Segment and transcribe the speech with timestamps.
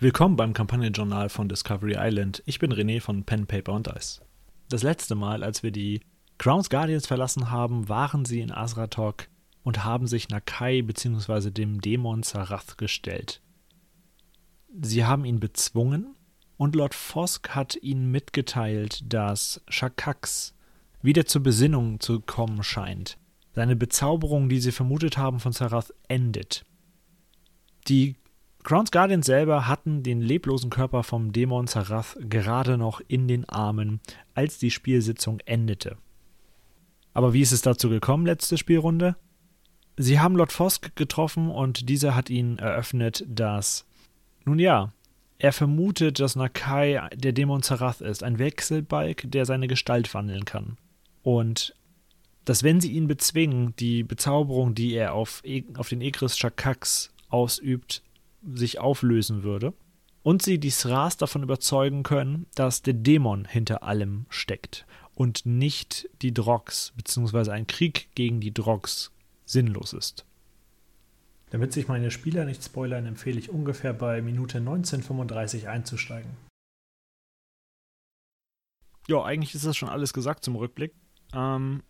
[0.00, 2.40] Willkommen beim Kampagnenjournal von Discovery Island.
[2.46, 4.20] Ich bin René von Pen, Paper und Dice.
[4.68, 6.02] Das letzte Mal, als wir die
[6.38, 9.26] Crowns Guardians verlassen haben, waren sie in Azratok
[9.64, 11.50] und haben sich Nakai bzw.
[11.50, 13.42] dem Dämon Zarath gestellt.
[14.80, 16.14] Sie haben ihn bezwungen
[16.56, 20.54] und Lord Fosk hat ihnen mitgeteilt, dass Shakax
[21.02, 23.18] wieder zur Besinnung zu kommen scheint.
[23.52, 26.64] Seine Bezauberung, die sie vermutet haben von Zarath, endet.
[27.88, 28.14] Die
[28.64, 34.00] Crowns Guardians selber hatten den leblosen Körper vom Dämon Zarath gerade noch in den Armen,
[34.34, 35.96] als die Spielsitzung endete.
[37.14, 39.16] Aber wie ist es dazu gekommen, letzte Spielrunde?
[39.96, 43.86] Sie haben Lord Fosk getroffen und dieser hat ihnen eröffnet, dass,
[44.44, 44.92] nun ja,
[45.38, 50.76] er vermutet, dass Nakai der Dämon Zarath ist, ein Wechselbalg, der seine Gestalt wandeln kann.
[51.22, 51.74] Und
[52.44, 57.12] dass, wenn sie ihn bezwingen, die Bezauberung, die er auf, e auf den Egris Shakax
[57.28, 58.02] ausübt,
[58.42, 59.74] sich auflösen würde.
[60.22, 66.08] Und sie die Sras davon überzeugen können, dass der Dämon hinter allem steckt und nicht
[66.22, 69.10] die Drogs, beziehungsweise ein Krieg gegen die Drogs
[69.46, 70.26] sinnlos ist.
[71.50, 76.30] Damit sich meine Spieler nicht spoilern, empfehle ich ungefähr bei Minute 1935 einzusteigen.
[79.08, 80.92] Ja, eigentlich ist das schon alles gesagt zum Rückblick.
[81.32, 81.82] Ähm,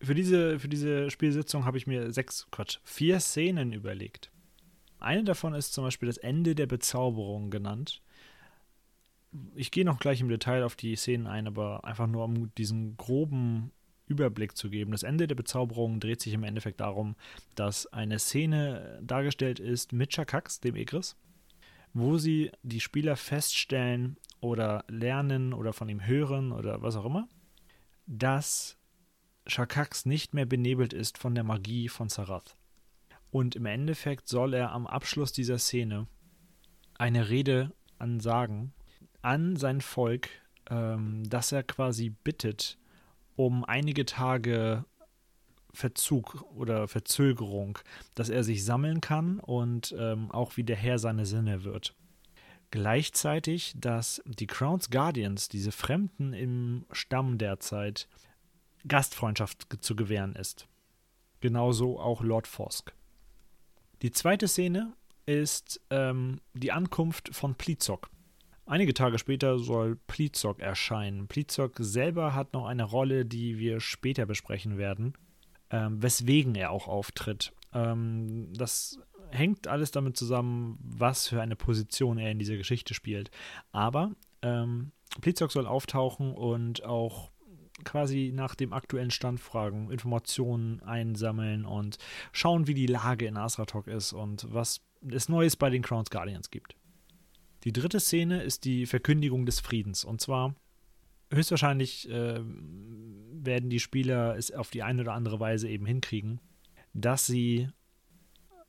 [0.00, 4.30] für, diese, für diese Spielsitzung habe ich mir sechs, Quatsch, vier Szenen überlegt.
[5.04, 8.02] Eine davon ist zum Beispiel das Ende der Bezauberung genannt.
[9.54, 12.96] Ich gehe noch gleich im Detail auf die Szenen ein, aber einfach nur um diesen
[12.96, 13.70] groben
[14.06, 14.92] Überblick zu geben.
[14.92, 17.16] Das Ende der Bezauberung dreht sich im Endeffekt darum,
[17.54, 21.16] dass eine Szene dargestellt ist mit Chakax, dem Egris,
[21.92, 27.28] wo sie die Spieler feststellen oder lernen oder von ihm hören oder was auch immer,
[28.06, 28.78] dass
[29.46, 32.56] Chakax nicht mehr benebelt ist von der Magie von Sarath.
[33.34, 36.06] Und im Endeffekt soll er am Abschluss dieser Szene
[36.96, 38.72] eine Rede ansagen
[39.22, 40.28] an sein Volk,
[40.70, 42.78] ähm, dass er quasi bittet,
[43.34, 44.84] um einige Tage
[45.72, 47.80] Verzug oder Verzögerung,
[48.14, 51.96] dass er sich sammeln kann und ähm, auch wieder Herr seiner Sinne wird.
[52.70, 58.08] Gleichzeitig, dass die Crowns Guardians, diese Fremden im Stamm derzeit,
[58.86, 60.68] Gastfreundschaft zu gewähren ist.
[61.40, 62.94] Genauso auch Lord Fosk.
[64.04, 64.92] Die zweite Szene
[65.24, 68.10] ist ähm, die Ankunft von Plizok.
[68.66, 71.26] Einige Tage später soll Plizok erscheinen.
[71.26, 75.14] Plizok selber hat noch eine Rolle, die wir später besprechen werden,
[75.70, 77.54] ähm, weswegen er auch auftritt.
[77.72, 78.98] Ähm, das
[79.30, 83.30] hängt alles damit zusammen, was für eine Position er in dieser Geschichte spielt.
[83.72, 84.92] Aber ähm,
[85.22, 87.30] Plizok soll auftauchen und auch
[87.84, 91.98] quasi nach dem aktuellen Stand fragen, Informationen einsammeln und
[92.32, 96.50] schauen, wie die Lage in Asratok ist und was es Neues bei den Crowns Guardians
[96.50, 96.76] gibt.
[97.64, 100.04] Die dritte Szene ist die Verkündigung des Friedens.
[100.04, 100.54] Und zwar
[101.32, 106.40] höchstwahrscheinlich äh, werden die Spieler es auf die eine oder andere Weise eben hinkriegen,
[106.92, 107.68] dass sie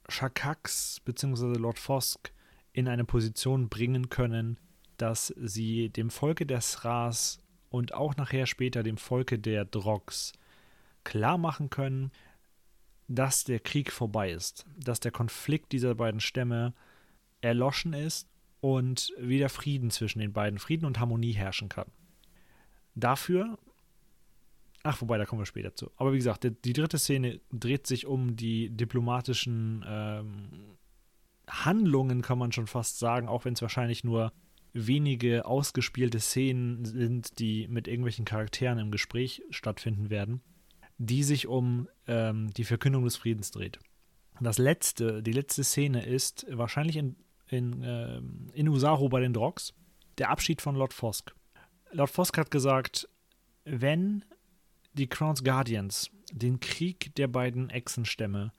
[0.07, 1.57] Shakax bzw.
[1.57, 2.31] Lord Fosk
[2.73, 4.59] in eine Position bringen können,
[4.97, 7.41] dass sie dem Volke der Sras
[7.75, 10.31] und auch nachher später dem Volke der Drogs
[11.03, 12.11] klar machen können,
[13.09, 16.73] dass der Krieg vorbei ist, dass der Konflikt dieser beiden Stämme
[17.41, 18.29] erloschen ist
[18.61, 21.91] und wieder Frieden zwischen den beiden, Frieden und Harmonie herrschen kann.
[22.95, 23.59] Dafür,
[24.83, 25.91] ach, wobei, da kommen wir später zu.
[25.97, 30.77] Aber wie gesagt, die, die dritte Szene dreht sich um die diplomatischen ähm,
[31.49, 34.31] Handlungen, kann man schon fast sagen, auch wenn es wahrscheinlich nur
[34.75, 40.41] wenige ausgespielte Szenen sind, die mit irgendwelchen Charakteren im Gespräch stattfinden werden,
[40.97, 43.79] die sich um ähm, die Verkündung des Friedens dreht.
[44.41, 47.15] Das letzte, die letzte Szene ist wahrscheinlich in
[47.47, 48.21] in, äh,
[48.53, 49.73] in Usaru bei den Drogs.
[50.17, 51.35] Der Abschied von Lord Fosk.
[51.91, 53.07] Lord Fosk hat gesagt,
[53.65, 54.23] wenn
[54.93, 58.51] die Crowns Guardians den Krieg der beiden Echsenstämme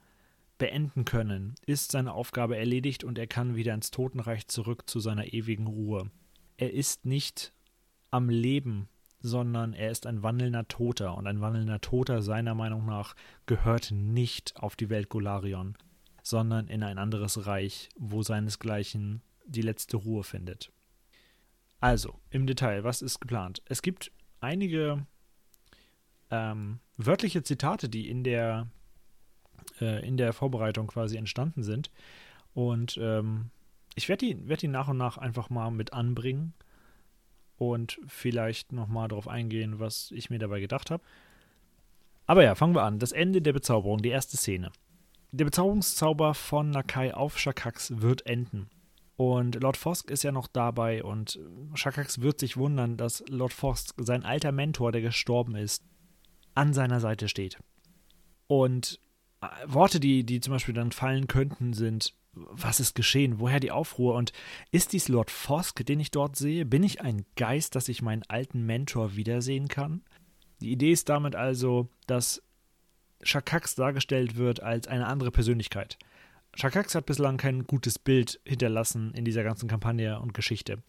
[0.57, 5.33] beenden können, ist seine Aufgabe erledigt und er kann wieder ins Totenreich zurück zu seiner
[5.33, 6.09] ewigen Ruhe.
[6.57, 7.53] Er ist nicht
[8.11, 8.89] am Leben,
[9.19, 13.15] sondern er ist ein wandelnder Toter und ein wandelnder Toter seiner Meinung nach
[13.45, 15.77] gehört nicht auf die Welt Golarion
[16.27, 20.73] sondern in ein anderes Reich, wo seinesgleichen die letzte Ruhe findet.
[21.79, 23.61] Also, im Detail, was ist geplant?
[23.65, 24.11] Es gibt
[24.41, 25.05] einige
[26.29, 28.67] ähm, wörtliche Zitate, die in der,
[29.81, 31.91] äh, in der Vorbereitung quasi entstanden sind.
[32.53, 33.49] Und ähm,
[33.95, 36.53] ich werde die, werd die nach und nach einfach mal mit anbringen
[37.57, 41.03] und vielleicht nochmal darauf eingehen, was ich mir dabei gedacht habe.
[42.25, 42.99] Aber ja, fangen wir an.
[42.99, 44.71] Das Ende der Bezauberung, die erste Szene.
[45.31, 48.69] Der Bezauberungszauber von Nakai auf Shakax wird enden.
[49.15, 51.39] Und Lord Fosk ist ja noch dabei und
[51.73, 55.83] Shakax wird sich wundern, dass Lord Fosk, sein alter Mentor, der gestorben ist,
[56.53, 57.57] an seiner Seite steht.
[58.45, 58.99] Und
[59.65, 63.39] Worte, die, die zum Beispiel dann fallen könnten, sind, was ist geschehen?
[63.39, 64.15] Woher die Aufruhr?
[64.15, 64.31] Und
[64.71, 66.65] ist dies Lord Fosk, den ich dort sehe?
[66.65, 70.01] Bin ich ein Geist, dass ich meinen alten Mentor wiedersehen kann?
[70.61, 72.43] Die Idee ist damit also, dass
[73.21, 75.97] Shakax dargestellt wird als eine andere Persönlichkeit.
[76.55, 80.81] Shakax hat bislang kein gutes Bild hinterlassen in dieser ganzen Kampagne und Geschichte.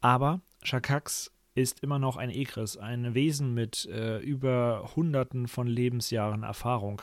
[0.00, 6.44] Aber Shakax ist immer noch ein Egris, ein Wesen mit äh, über Hunderten von Lebensjahren
[6.44, 7.02] Erfahrung.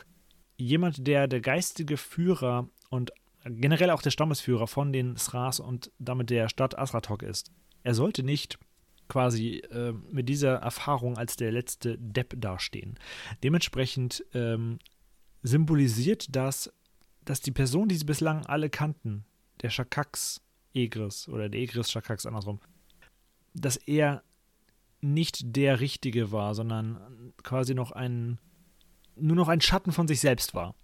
[0.56, 3.12] Jemand, der der geistige Führer und
[3.44, 7.52] generell auch der Stammesführer von den Sras und damit der Stadt Asratok ist.
[7.82, 8.58] Er sollte nicht
[9.08, 12.98] quasi äh, mit dieser Erfahrung als der letzte Depp dastehen.
[13.44, 14.78] Dementsprechend ähm,
[15.42, 16.72] symbolisiert das,
[17.24, 19.24] dass die Person, die sie bislang alle kannten,
[19.62, 20.42] der Shakax
[20.74, 22.60] Egris oder der Egris Shakax andersrum,
[23.54, 24.22] dass er
[25.00, 28.38] nicht der Richtige war, sondern quasi noch ein,
[29.16, 30.74] nur noch ein Schatten von sich selbst war.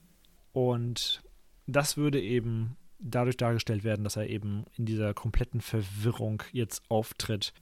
[0.52, 1.22] Und
[1.66, 7.52] das würde eben dadurch dargestellt werden, dass er eben in dieser kompletten Verwirrung jetzt auftritt,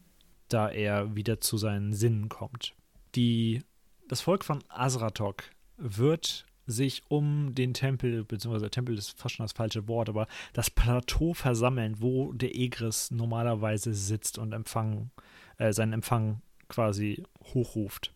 [0.49, 2.75] da er wieder zu seinen Sinnen kommt.
[3.15, 3.63] Die,
[4.09, 5.45] das Volk von Azratok
[5.77, 10.71] wird sich um den Tempel, beziehungsweise Tempel ist fast schon das falsche Wort, aber das
[10.71, 15.11] Plateau versammeln, wo der Egris normalerweise sitzt und Empfang,
[15.59, 17.25] äh, seinen Empfang quasi
[17.55, 18.15] hochruft.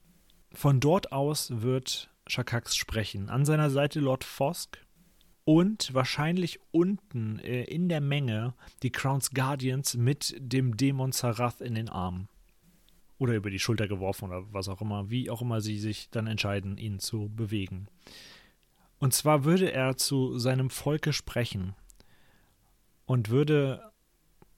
[0.52, 3.28] Von dort aus wird Shakax sprechen.
[3.28, 4.78] An seiner Seite Lord Fosk,
[5.44, 11.74] und wahrscheinlich unten äh, in der Menge die Crowns Guardians mit dem Dämon Sarath in
[11.74, 12.28] den Armen.
[13.18, 16.26] Oder über die Schulter geworfen oder was auch immer, wie auch immer sie sich dann
[16.26, 17.86] entscheiden, ihn zu bewegen.
[18.98, 21.74] Und zwar würde er zu seinem Volke sprechen
[23.06, 23.92] und würde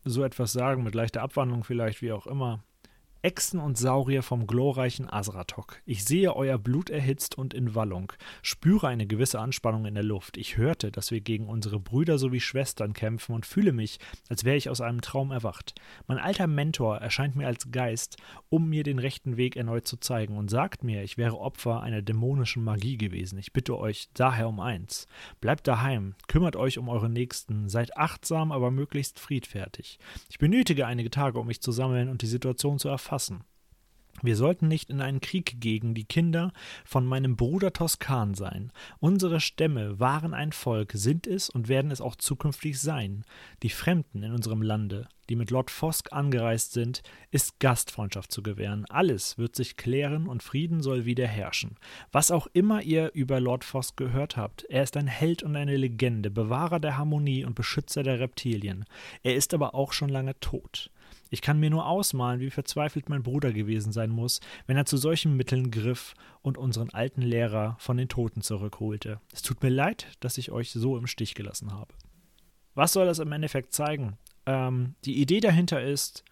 [0.05, 2.63] so etwas sagen, mit leichter Abwandlung vielleicht, wie auch immer.
[3.27, 5.83] Echsen und Saurier vom glorreichen Asratok.
[5.85, 10.37] Ich sehe euer Blut erhitzt und in Wallung, spüre eine gewisse Anspannung in der Luft.
[10.37, 14.57] Ich hörte, dass wir gegen unsere Brüder sowie Schwestern kämpfen und fühle mich, als wäre
[14.57, 15.75] ich aus einem Traum erwacht.
[16.07, 18.17] Mein alter Mentor erscheint mir als Geist,
[18.49, 22.03] um mir den rechten Weg erneut zu zeigen und sagt mir, ich wäre Opfer einer
[22.03, 23.41] dämonischen Magie gewesen.
[23.41, 25.09] Ich bitte euch daher um eins.
[25.41, 29.99] Bleibt daheim, kümmert euch um eure Nächsten, seid achtsam, aber möglichst friedfertig.
[30.31, 33.45] Ich benötige einige Tage, um mich zu sammeln und die Situation zu erfassen fassen.
[34.23, 36.53] Wir sollten nicht in einen Krieg gegen die Kinder
[36.85, 38.73] von meinem Bruder Toskan sein.
[38.99, 43.25] Unsere Stämme waren ein Volk, sind es und werden es auch zukünftig sein.
[43.63, 48.85] Die Fremden in unserem Lande, die mit Lord Fosk angereist sind, ist Gastfreundschaft zu gewähren.
[48.91, 51.77] Alles wird sich klären und Frieden soll wieder herrschen.
[52.13, 55.77] Was auch immer ihr über Lord Fosk gehört habt, er ist ein Held und eine
[55.77, 58.85] Legende, Bewahrer der Harmonie und Beschützer der Reptilien.
[59.23, 60.91] Er ist aber auch schon lange tot.
[61.31, 64.97] Ich kann mir nur ausmalen, wie verzweifelt mein Bruder gewesen sein muss, wenn er zu
[64.97, 69.21] solchen Mitteln griff und unseren alten Lehrer von den Toten zurückholte.
[69.33, 71.93] Es tut mir leid, dass ich euch so im Stich gelassen habe.
[72.75, 74.19] Was soll das im Endeffekt zeigen?
[74.45, 76.25] Ähm, die Idee dahinter ist,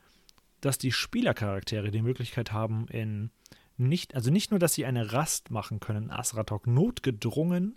[0.60, 3.30] dass die Spielercharaktere die Möglichkeit haben, in
[3.76, 7.74] nicht, also nicht nur, dass sie eine Rast machen können, Asratok notgedrungen,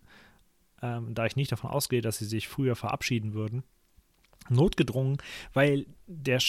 [0.82, 3.64] ähm, da ich nicht davon ausgehe, dass sie sich früher verabschieden würden,
[4.50, 5.18] notgedrungen,
[5.54, 6.40] weil der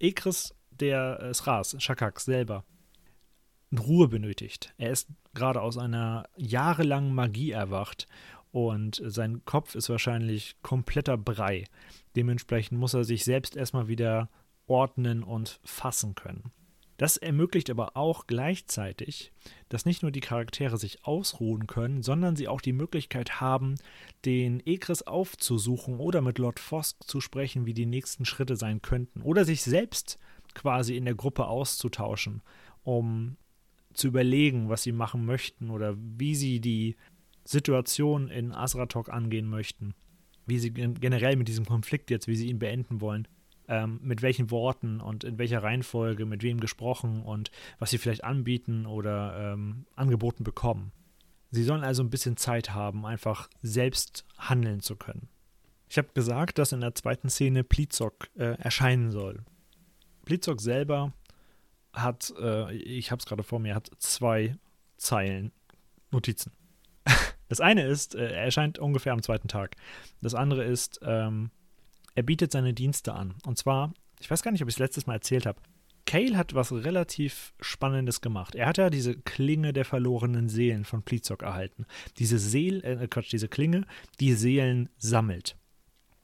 [0.00, 2.64] Ekris der äh, Sras, Shakak selber,
[3.76, 4.72] Ruhe benötigt.
[4.78, 8.06] Er ist gerade aus einer jahrelangen Magie erwacht
[8.50, 11.64] und sein Kopf ist wahrscheinlich kompletter Brei.
[12.16, 14.30] Dementsprechend muss er sich selbst erstmal wieder
[14.66, 16.50] ordnen und fassen können.
[16.98, 19.32] Das ermöglicht aber auch gleichzeitig,
[19.68, 23.76] dass nicht nur die Charaktere sich ausruhen können, sondern sie auch die Möglichkeit haben,
[24.24, 29.22] den Egris aufzusuchen oder mit Lord Fosk zu sprechen, wie die nächsten Schritte sein könnten.
[29.22, 30.18] Oder sich selbst
[30.54, 32.42] quasi in der Gruppe auszutauschen,
[32.82, 33.36] um
[33.94, 36.96] zu überlegen, was sie machen möchten oder wie sie die
[37.44, 39.94] Situation in Asratok angehen möchten.
[40.46, 43.28] Wie sie generell mit diesem Konflikt jetzt, wie sie ihn beenden wollen
[43.68, 48.24] ähm, mit welchen Worten und in welcher Reihenfolge, mit wem gesprochen und was sie vielleicht
[48.24, 50.92] anbieten oder ähm, angeboten bekommen.
[51.50, 55.28] Sie sollen also ein bisschen Zeit haben, einfach selbst handeln zu können.
[55.88, 59.44] Ich habe gesagt, dass in der zweiten Szene Plizok äh, erscheinen soll.
[60.26, 61.14] Plizok selber
[61.94, 64.56] hat, äh, ich habe es gerade vor mir, hat zwei
[64.96, 65.52] Zeilen
[66.10, 66.52] Notizen.
[67.50, 69.76] Das eine ist, äh, er erscheint ungefähr am zweiten Tag.
[70.20, 71.50] Das andere ist, ähm,
[72.18, 73.34] er bietet seine Dienste an.
[73.46, 75.60] Und zwar, ich weiß gar nicht, ob ich es letztes Mal erzählt habe.
[76.04, 78.56] Cale hat was relativ Spannendes gemacht.
[78.56, 81.86] Er hat ja diese Klinge der verlorenen Seelen von Plizok erhalten.
[82.18, 83.86] Diese Seel, äh, Quatsch, diese Klinge,
[84.18, 85.56] die Seelen sammelt.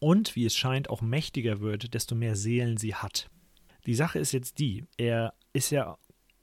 [0.00, 3.30] und, wie es scheint, auch mächtiger wird, desto mehr Seelen sie hat.
[3.86, 5.96] Die Sache ist jetzt die, er ist ja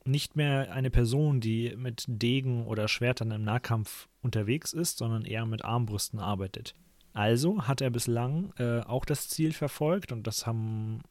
[0.05, 5.45] nicht mehr eine Person, die mit Degen oder Schwertern im Nahkampf unterwegs ist, sondern eher
[5.45, 6.73] mit Armbrüsten arbeitet.
[7.13, 11.01] Also hat er bislang äh, auch das Ziel verfolgt und das haben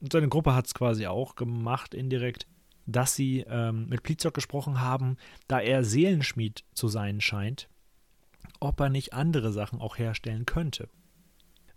[0.00, 2.46] seine Gruppe hat es quasi auch gemacht indirekt,
[2.86, 5.16] dass sie ähm, mit Plizok gesprochen haben,
[5.46, 7.68] da er Seelenschmied zu sein scheint,
[8.58, 10.88] ob er nicht andere Sachen auch herstellen könnte.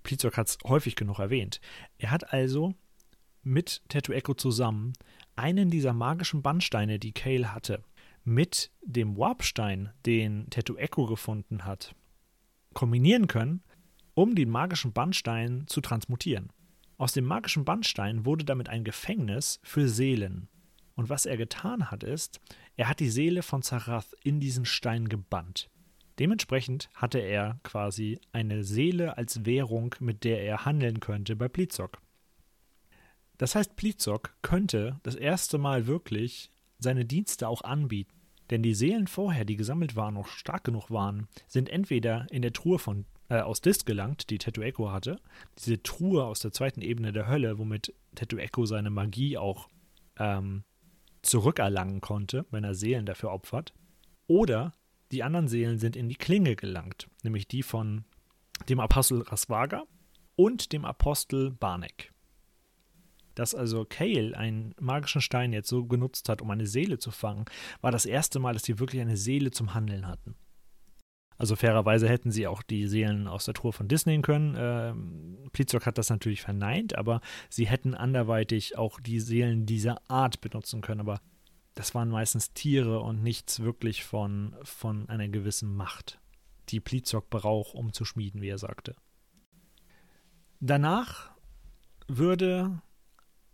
[0.04, 1.60] Plizok hat es häufig genug erwähnt.
[1.98, 2.74] Er hat also
[3.44, 4.94] mit Tattoo Echo zusammen
[5.36, 7.84] einen dieser magischen Bannsteine, die Kale hatte,
[8.24, 11.94] mit dem Warpstein, den Tattoo Echo gefunden hat,
[12.74, 13.62] kombinieren können,
[14.14, 16.52] um den magischen Bannstein zu transmutieren.
[16.98, 20.48] Aus dem magischen Bannstein wurde damit ein Gefängnis für Seelen.
[20.96, 22.40] Und was er getan hat, ist,
[22.76, 25.70] er hat die Seele von Zarath in diesen Stein gebannt.
[26.20, 32.00] Dementsprechend hatte er quasi eine Seele als Währung, mit der er handeln könnte bei Plizok.
[33.38, 38.14] Das heißt, Plizok könnte das erste Mal wirklich seine Dienste auch anbieten.
[38.54, 42.54] Denn die Seelen vorher, die gesammelt waren, noch stark genug waren, sind entweder in der
[42.54, 45.20] Truhe von, äh, aus Dis gelangt, die Tattoo Echo hatte,
[45.58, 49.70] diese Truhe aus der zweiten Ebene der Hölle, womit Tattoo Echo seine Magie auch
[50.20, 50.66] ähm,
[51.24, 53.74] zurückerlangen konnte, wenn er Seelen dafür opfert.
[54.28, 54.74] Oder
[55.12, 58.06] die anderen Seelen sind in die Klinge gelangt, nämlich die von
[58.70, 59.82] dem Apostel Rasvaga
[60.36, 62.13] und dem Apostel Barnek.
[63.36, 67.46] Dass also Kale einen magischen Stein jetzt so genutzt hat, um eine Seele zu fangen,
[67.82, 70.36] war das erste Mal, dass sie wirklich eine Seele zum Handeln hatten.
[71.38, 74.56] Also fairerweise hätten sie auch die Seelen aus der Truhe von Disney können.
[74.58, 80.42] Ähm, Plizok hat das natürlich verneint, aber sie hätten anderweitig auch die Seelen dieser Art
[80.42, 81.02] benutzen können.
[81.02, 81.20] Aber
[81.76, 86.20] das waren meistens Tiere und nichts wirklich von, von einer gewissen Macht,
[86.70, 88.96] die Plizok braucht, um zu schmieden, wie er sagte.
[90.60, 91.32] Danach
[92.08, 92.82] würde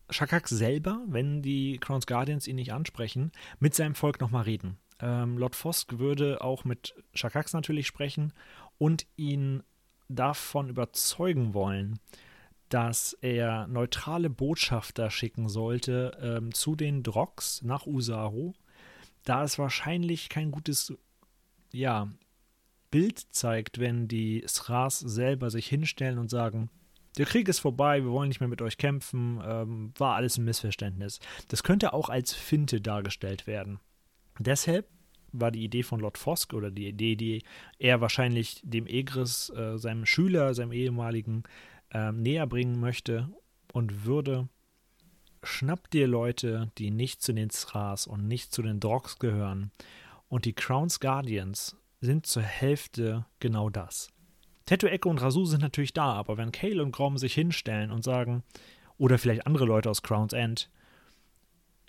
[0.09, 4.77] Shakak selber, wenn die Crowns Guardians ihn nicht ansprechen, mit seinem Volk nochmal reden.
[4.99, 8.33] Ähm, Lord Fosk würde auch mit Shakax natürlich sprechen
[8.77, 9.63] und ihn
[10.09, 11.99] davon überzeugen wollen,
[12.69, 18.53] dass er neutrale Botschafter schicken sollte ähm, zu den Drogs nach Usaru,
[19.23, 20.93] da es wahrscheinlich kein gutes
[21.71, 22.09] ja,
[22.91, 26.69] Bild zeigt, wenn die Sras selber sich hinstellen und sagen,
[27.17, 30.45] der Krieg ist vorbei, wir wollen nicht mehr mit euch kämpfen, ähm, war alles ein
[30.45, 31.19] Missverständnis.
[31.47, 33.79] Das könnte auch als Finte dargestellt werden.
[34.37, 34.87] Deshalb
[35.31, 37.43] war die Idee von Lord Fosk oder die Idee, die
[37.77, 41.43] er wahrscheinlich dem Egris, äh, seinem Schüler, seinem ehemaligen,
[41.91, 43.29] äh, näher bringen möchte
[43.73, 44.47] und würde.
[45.43, 49.71] Schnapp dir Leute, die nicht zu den Thras und nicht zu den Drogs gehören.
[50.27, 54.11] Und die Crowns Guardians sind zur Hälfte genau das.
[54.69, 58.03] Tattoo Echo und Rasu sind natürlich da, aber wenn Kale und Grom sich hinstellen und
[58.03, 58.43] sagen,
[58.99, 60.69] oder vielleicht andere Leute aus Crown's End,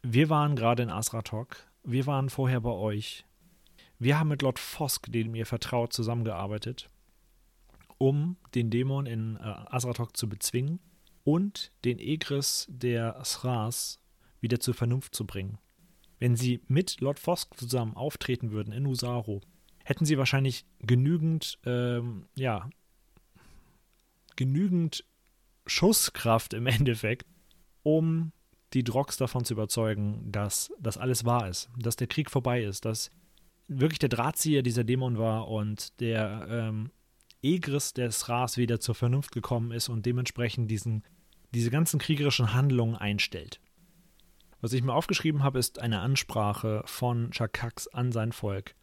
[0.03, 3.27] wir waren gerade in Asratok, wir waren vorher bei euch,
[3.99, 6.89] wir haben mit Lord Fosk, dem ihr vertraut, zusammengearbeitet,
[7.99, 10.81] um den Dämon in äh, Asratok zu bezwingen
[11.23, 14.01] und den Egris der Sras
[14.41, 15.59] wieder zur Vernunft zu bringen.
[16.19, 19.43] Wenn sie mit Lord Fosk zusammen auftreten würden in Usaro,
[19.91, 22.71] hätten sie wahrscheinlich genügend, ähm, ja,
[24.37, 25.05] genügend
[25.67, 27.27] Schusskraft im Endeffekt,
[27.83, 28.31] um
[28.73, 32.85] die Drogs davon zu überzeugen, dass das alles wahr ist, dass der Krieg vorbei ist,
[32.85, 33.11] dass
[33.67, 36.93] wirklich der Drahtzieher dieser Dämon war und der ähm,
[37.43, 41.03] Egris des Ras wieder zur Vernunft gekommen ist und dementsprechend diesen,
[41.53, 43.61] diese ganzen kriegerischen Handlungen einstellt.
[44.61, 48.77] Was ich mir aufgeschrieben habe, ist eine Ansprache von Chakax an sein Volk.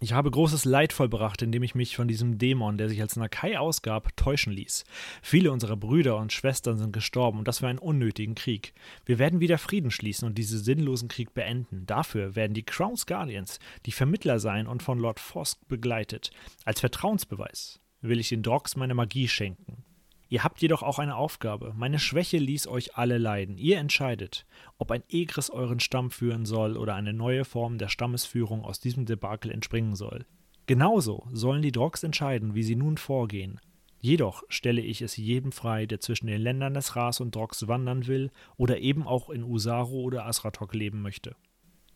[0.00, 3.58] Ich habe großes Leid vollbracht, indem ich mich von diesem Dämon, der sich als Nakai
[3.58, 4.84] ausgab, täuschen ließ.
[5.22, 8.74] Viele unserer Brüder und Schwestern sind gestorben und das für einen unnötigen Krieg.
[9.06, 11.84] Wir werden wieder Frieden schließen und diesen sinnlosen Krieg beenden.
[11.84, 16.30] Dafür werden die Crown's Guardians die Vermittler sein und von Lord Fosk begleitet.
[16.64, 19.84] Als Vertrauensbeweis will ich den Drogs meine Magie schenken.
[20.30, 21.72] Ihr habt jedoch auch eine Aufgabe.
[21.76, 23.56] Meine Schwäche ließ euch alle leiden.
[23.56, 28.62] Ihr entscheidet, ob ein Egris euren Stamm führen soll oder eine neue Form der Stammesführung
[28.62, 30.26] aus diesem Debakel entspringen soll.
[30.66, 33.58] Genauso sollen die Drogs entscheiden, wie sie nun vorgehen.
[34.00, 38.06] Jedoch stelle ich es jedem frei, der zwischen den Ländern des Ras und Drogs wandern
[38.06, 41.34] will oder eben auch in Usaru oder Asratok leben möchte.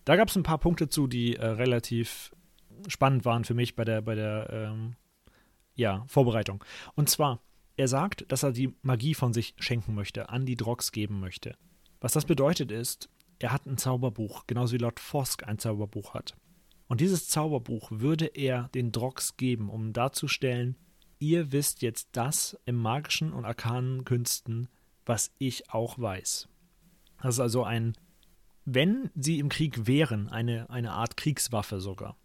[0.05, 2.33] Da gab es ein paar Punkte zu, die äh, relativ
[2.89, 4.97] spannend waren für mich bei der, bei der ähm,
[5.75, 6.65] ja, Vorbereitung.
[6.95, 7.41] Und zwar,
[7.77, 11.57] er sagt, dass er die Magie von sich schenken möchte, an die Drogs geben möchte.
[12.01, 16.37] Was das bedeutet ist, er hat ein Zauberbuch, genauso wie Lord Fosk ein Zauberbuch hat.
[16.89, 20.77] Und dieses Zauberbuch würde er den Drogs geben, um darzustellen,
[21.19, 24.69] ihr wisst jetzt das im magischen und arkanen Künsten,
[25.07, 26.49] was ich auch weiß.
[27.23, 27.95] Das ist also ein,
[28.65, 32.17] wenn sie im Krieg wären, eine, eine Art Kriegswaffe sogar.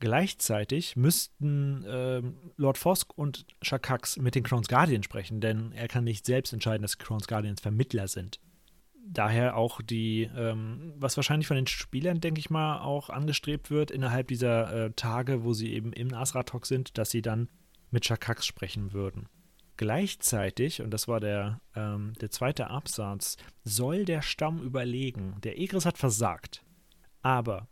[0.00, 2.22] Gleichzeitig müssten äh,
[2.56, 6.82] Lord Fosk und Shakax mit den Crown's Guardians sprechen, denn er kann nicht selbst entscheiden,
[6.82, 8.38] dass Crown's Guardians Vermittler sind.
[9.10, 13.90] Daher auch die, ähm, was wahrscheinlich von den Spielern, denke ich mal, auch angestrebt wird,
[13.90, 17.48] innerhalb dieser äh, Tage, wo sie eben im Asratok sind, dass sie dann
[17.90, 19.28] mit Shakax sprechen würden.
[19.78, 25.36] Gleichzeitig, und das war der, ähm, der zweite Absatz, soll der Stamm überlegen.
[25.42, 26.64] Der Egris hat versagt.
[27.22, 27.68] Aber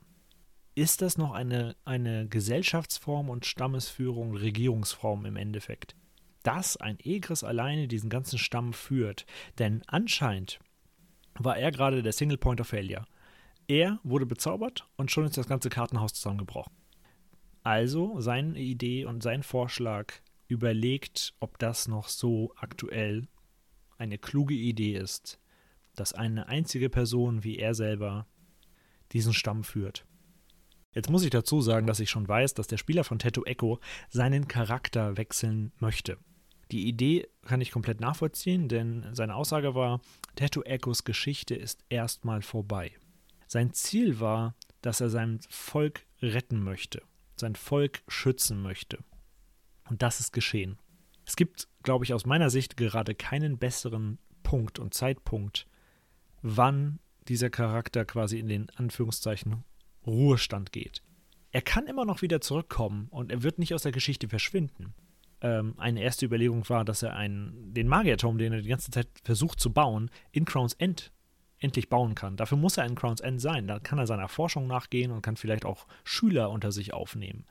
[0.76, 5.96] ist das noch eine, eine Gesellschaftsform und Stammesführung, Regierungsform im Endeffekt?
[6.42, 9.24] Dass ein Egris alleine diesen ganzen Stamm führt.
[9.58, 10.60] Denn anscheinend
[11.38, 13.06] war er gerade der Single Point of Failure.
[13.66, 16.72] Er wurde bezaubert und schon ist das ganze Kartenhaus zusammengebrochen.
[17.62, 20.12] Also seine Idee und sein Vorschlag
[20.46, 23.26] überlegt, ob das noch so aktuell
[23.96, 25.40] eine kluge Idee ist,
[25.94, 28.26] dass eine einzige Person wie er selber
[29.12, 30.04] diesen Stamm führt.
[30.96, 33.80] Jetzt muss ich dazu sagen, dass ich schon weiß, dass der Spieler von Tattoo Echo
[34.08, 36.16] seinen Charakter wechseln möchte.
[36.72, 40.00] Die Idee kann ich komplett nachvollziehen, denn seine Aussage war,
[40.36, 42.92] Tattoo Echos Geschichte ist erstmal vorbei.
[43.46, 47.02] Sein Ziel war, dass er sein Volk retten möchte,
[47.36, 48.98] sein Volk schützen möchte.
[49.90, 50.78] Und das ist geschehen.
[51.26, 55.66] Es gibt, glaube ich, aus meiner Sicht gerade keinen besseren Punkt und Zeitpunkt,
[56.40, 59.62] wann dieser Charakter quasi in den Anführungszeichen
[60.06, 61.02] Ruhestand geht.
[61.52, 64.94] Er kann immer noch wieder zurückkommen und er wird nicht aus der Geschichte verschwinden.
[65.40, 69.08] Ähm, eine erste Überlegung war, dass er einen, den Magierturm, den er die ganze Zeit
[69.24, 71.12] versucht zu bauen, in Crown's End
[71.58, 72.36] endlich bauen kann.
[72.36, 73.66] Dafür muss er in Crown's End sein.
[73.66, 77.46] Da kann er seiner Forschung nachgehen und kann vielleicht auch Schüler unter sich aufnehmen.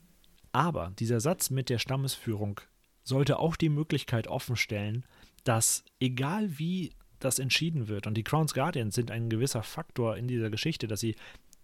[0.51, 2.62] Aber dieser Satz mit der Stammesführung
[3.03, 5.05] sollte auch die Möglichkeit offenstellen,
[5.43, 10.27] dass egal wie das entschieden wird, und die Crown's Guardians sind ein gewisser Faktor in
[10.27, 11.15] dieser Geschichte, dass sie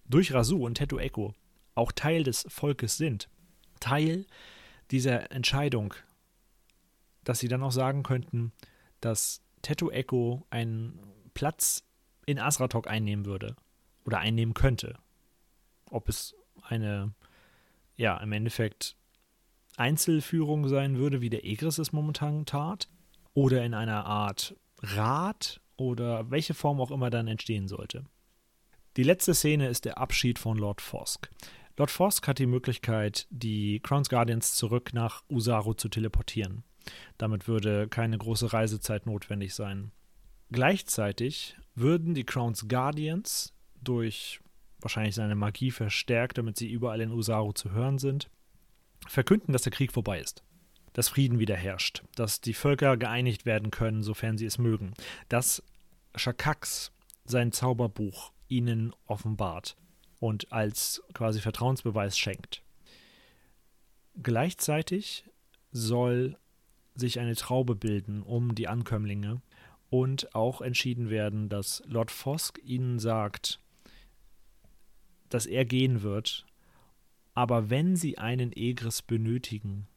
[0.05, 1.34] durch Rasu und Teto Echo
[1.76, 3.30] auch Teil des Volkes sind,
[3.80, 4.26] Teil
[4.91, 5.93] dieser Entscheidung,
[7.23, 8.52] dass sie dann auch sagen könnten,
[8.99, 10.99] dass Teto Echo einen
[11.34, 11.84] Platz
[12.26, 13.56] in Asratok einnehmen würde
[14.06, 14.97] oder einnehmen könnte.
[15.89, 17.13] Ob es eine,
[17.95, 18.95] ja, im Endeffekt
[19.78, 22.89] Einzelführung sein würde, wie der Egris es momentan tat,
[23.34, 28.06] oder in einer Art Rat oder welche Form auch immer dann entstehen sollte.
[28.97, 31.30] Die letzte Szene ist der Abschied von Lord Fosk.
[31.77, 36.63] Lord Fosk hat die Möglichkeit, die Crown's Guardians zurück nach Usaru zu teleportieren.
[37.17, 39.91] Damit würde keine große Reisezeit notwendig sein.
[40.51, 44.41] Gleichzeitig würden die Crown's Guardians durch
[44.82, 48.30] wahrscheinlich seine Magie verstärkt, damit sie überall in Usaru zu hören sind,
[49.08, 50.43] verkünden, dass der Krieg vorbei ist.
[50.91, 54.93] Dass Frieden wieder herrscht, dass die Völker geeinigt werden können, sofern sie es mögen,
[55.30, 55.63] dass
[56.15, 56.91] Shakax
[57.23, 59.78] sein Zauberbuch ihnen offenbart
[60.20, 62.64] und als quasi Vertrauensbeweis schenkt.
[64.22, 65.26] Gleichzeitig
[65.72, 66.38] soll
[66.94, 69.42] sich eine Traube bilden um die Ankömmlinge
[69.90, 73.60] und auch entschieden werden, dass Lord Fosk ihnen sagt,
[75.30, 76.46] dass er gehen wird,
[77.34, 79.88] aber wenn sie einen Egris benötigen,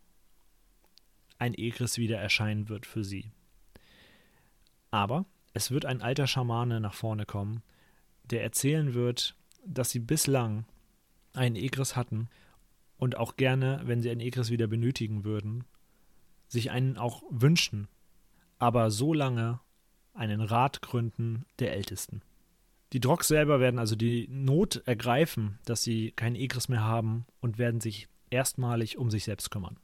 [1.38, 3.32] ein Egris wieder erscheinen wird für sie.
[4.92, 7.62] Aber es wird ein alter Schamane nach vorne kommen,
[8.30, 10.64] der erzählen wird, dass sie bislang
[11.32, 12.28] einen Egris hatten
[12.96, 15.64] und auch gerne, wenn sie einen Egris wieder benötigen würden,
[16.48, 17.88] sich einen auch wünschen,
[18.58, 19.60] aber so lange
[20.12, 22.22] einen Rat gründen der Ältesten.
[22.92, 27.58] Die Drogs selber werden also die Not ergreifen, dass sie keinen Egris mehr haben und
[27.58, 29.78] werden sich erstmalig um sich selbst kümmern.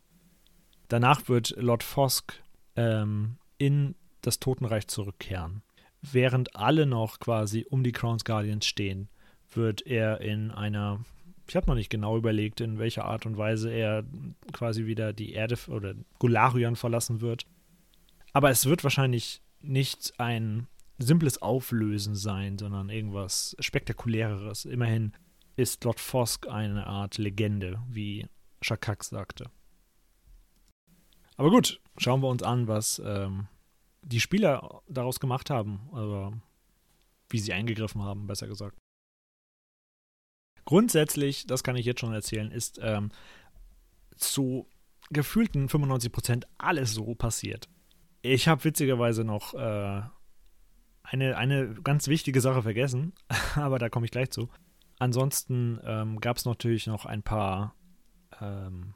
[0.86, 2.40] Danach wird Lord Fosk
[2.76, 5.62] ähm, in das Totenreich zurückkehren
[6.02, 9.08] während alle noch quasi um die Crown's Guardians stehen,
[9.52, 11.04] wird er in einer,
[11.48, 14.04] ich habe noch nicht genau überlegt, in welcher Art und Weise er
[14.52, 17.46] quasi wieder die Erde oder Golarion verlassen wird.
[18.32, 24.64] Aber es wird wahrscheinlich nicht ein simples Auflösen sein, sondern irgendwas Spektakuläreres.
[24.64, 25.12] Immerhin
[25.56, 28.26] ist Lord Fosk eine Art Legende, wie
[28.62, 29.50] Shakak sagte.
[31.36, 33.48] Aber gut, schauen wir uns an, was ähm,
[34.02, 36.32] die Spieler daraus gemacht haben, oder
[37.28, 38.76] wie sie eingegriffen haben, besser gesagt.
[40.64, 43.10] Grundsätzlich, das kann ich jetzt schon erzählen, ist ähm,
[44.16, 44.68] zu
[45.10, 47.68] gefühlten 95% alles so passiert.
[48.22, 50.02] Ich habe witzigerweise noch äh,
[51.02, 53.14] eine, eine ganz wichtige Sache vergessen,
[53.56, 54.48] aber da komme ich gleich zu.
[54.98, 57.74] Ansonsten ähm, gab es natürlich noch ein paar
[58.40, 58.94] ähm,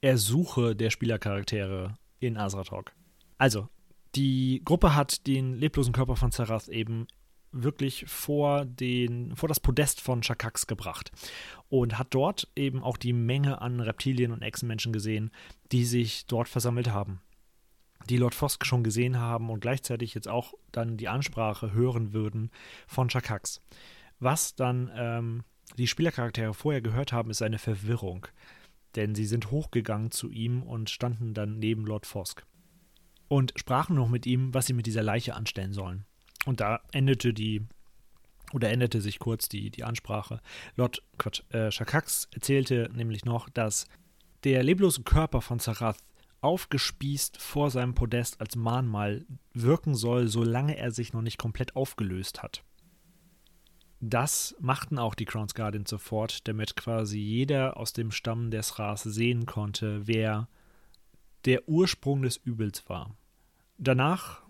[0.00, 2.92] Ersuche der Spielercharaktere in Azratok.
[3.38, 3.68] Also,
[4.14, 7.06] die Gruppe hat den leblosen Körper von Zarath eben
[7.54, 11.12] wirklich vor, den, vor das Podest von Shakax gebracht
[11.68, 15.30] und hat dort eben auch die Menge an Reptilien und Echsenmenschen gesehen,
[15.72, 17.20] die sich dort versammelt haben.
[18.10, 22.50] Die Lord Fosk schon gesehen haben und gleichzeitig jetzt auch dann die Ansprache hören würden
[22.86, 23.62] von Shakax.
[24.18, 25.44] Was dann ähm,
[25.78, 28.26] die Spielercharaktere vorher gehört haben, ist eine Verwirrung.
[28.96, 32.44] Denn sie sind hochgegangen zu ihm und standen dann neben Lord Fosk.
[33.28, 36.04] Und sprachen noch mit ihm, was sie mit dieser Leiche anstellen sollen.
[36.44, 37.66] Und da endete die,
[38.52, 40.40] oder endete sich kurz die, die Ansprache.
[40.76, 43.86] Lord Quatsch, äh, Shakax erzählte nämlich noch, dass
[44.44, 45.98] der leblose Körper von Zarath
[46.42, 52.42] aufgespießt vor seinem Podest als Mahnmal wirken soll, solange er sich noch nicht komplett aufgelöst
[52.42, 52.62] hat.
[54.00, 59.02] Das machten auch die Crowns Guardians sofort, damit quasi jeder aus dem Stamm des Ras
[59.02, 60.48] sehen konnte, wer
[61.44, 63.16] der Ursprung des Übels war.
[63.78, 64.42] Danach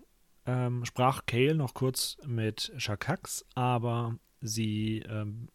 [0.45, 5.49] ähm, sprach Kale noch kurz mit Shakax, aber sie ähm,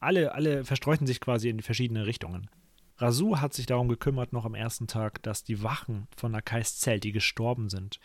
[0.00, 2.50] alle, alle verstreuten sich quasi in verschiedene Richtungen.
[2.98, 7.04] Rasu hat sich darum gekümmert, noch am ersten Tag, dass die Wachen von Nakais Zelt,
[7.04, 7.98] die gestorben sind,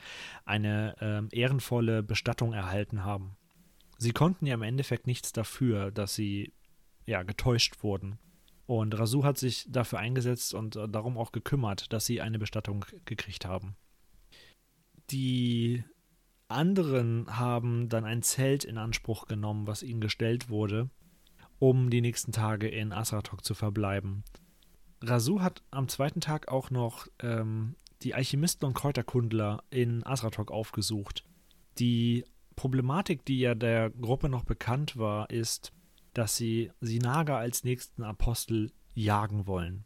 [0.45, 3.35] eine ähm, ehrenvolle Bestattung erhalten haben.
[3.97, 6.53] Sie konnten ja im Endeffekt nichts dafür, dass sie
[7.05, 8.19] ja getäuscht wurden.
[8.67, 12.85] Und Rasu hat sich dafür eingesetzt und äh, darum auch gekümmert, dass sie eine Bestattung
[13.05, 13.75] gekriegt haben.
[15.09, 15.83] Die
[16.49, 20.89] anderen haben dann ein Zelt in Anspruch genommen, was ihnen gestellt wurde,
[21.59, 24.23] um die nächsten Tage in Asratok zu verbleiben.
[25.01, 31.23] Rasu hat am zweiten Tag auch noch ähm, die Alchemisten und Kräuterkundler in Asratok aufgesucht.
[31.79, 32.25] Die
[32.57, 35.71] Problematik, die ja der Gruppe noch bekannt war, ist,
[36.17, 39.85] dass sie Sinaga als nächsten Apostel jagen wollen.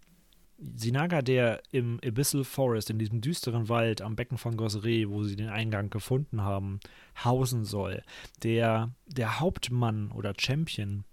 [0.58, 5.36] Sinaga, der im Abyssal Forest, in diesem düsteren Wald am Becken von Gosre, wo sie
[5.36, 6.80] den Eingang gefunden haben,
[7.22, 8.04] hausen soll,
[8.44, 11.04] der der Hauptmann oder Champion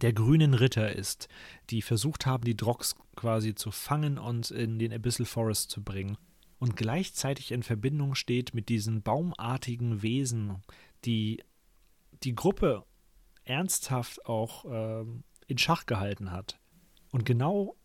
[0.00, 1.28] der grünen Ritter ist,
[1.70, 6.16] die versucht haben, die Drogs quasi zu fangen und in den Abyssal Forest zu bringen.
[6.58, 10.62] Und gleichzeitig in Verbindung steht mit diesen baumartigen Wesen,
[11.04, 11.42] die
[12.22, 12.84] die Gruppe
[13.44, 15.04] ernsthaft auch äh,
[15.46, 16.58] in Schach gehalten hat.
[17.10, 17.76] Und genau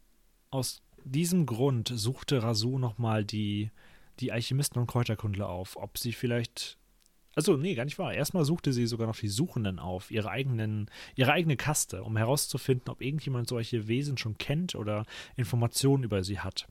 [0.50, 3.72] aus diesem Grund suchte Rasu nochmal die,
[4.20, 6.78] die Alchemisten und Kräuterkundler auf, ob sie vielleicht.
[7.36, 8.14] Also, nee, gar nicht wahr.
[8.14, 12.90] Erstmal suchte sie sogar noch die Suchenden auf, ihre, eigenen, ihre eigene Kaste, um herauszufinden,
[12.90, 16.68] ob irgendjemand solche Wesen schon kennt oder Informationen über sie hat.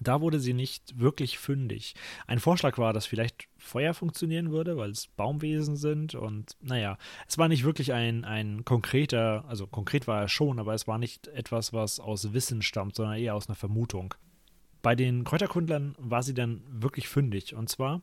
[0.00, 1.94] Da wurde sie nicht wirklich fündig.
[2.26, 6.98] Ein Vorschlag war, dass vielleicht Feuer funktionieren würde, weil es Baumwesen sind und naja,
[7.28, 10.98] es war nicht wirklich ein, ein konkreter, also konkret war er schon, aber es war
[10.98, 14.14] nicht etwas, was aus Wissen stammt, sondern eher aus einer Vermutung.
[14.82, 18.02] Bei den Kräuterkundlern war sie dann wirklich fündig und zwar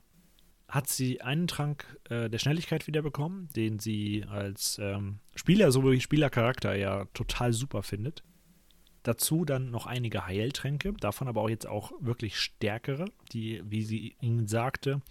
[0.69, 6.76] hat sie einen Trank äh, der Schnelligkeit wiederbekommen, den sie als ähm, Spieler sowie Spielercharakter
[6.76, 8.24] ja total super findet.
[9.04, 14.15] Dazu dann noch einige Heiltränke, davon aber auch jetzt auch wirklich stärkere, die, wie sie
[14.22, 15.02] Ihnen sagte,